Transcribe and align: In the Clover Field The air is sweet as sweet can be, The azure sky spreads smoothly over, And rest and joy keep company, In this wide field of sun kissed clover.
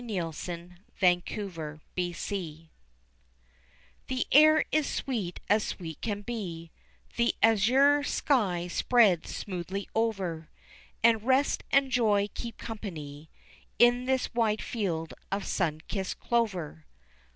In 0.03 0.07
the 0.07 1.21
Clover 1.27 1.79
Field 1.95 2.69
The 4.07 4.25
air 4.31 4.65
is 4.71 4.87
sweet 4.87 5.39
as 5.47 5.63
sweet 5.63 6.01
can 6.01 6.23
be, 6.23 6.71
The 7.17 7.35
azure 7.43 8.03
sky 8.03 8.65
spreads 8.65 9.35
smoothly 9.35 9.87
over, 9.93 10.49
And 11.03 11.21
rest 11.21 11.63
and 11.69 11.91
joy 11.91 12.29
keep 12.33 12.57
company, 12.57 13.29
In 13.77 14.05
this 14.05 14.33
wide 14.33 14.63
field 14.63 15.13
of 15.31 15.45
sun 15.45 15.81
kissed 15.87 16.19
clover. 16.19 16.87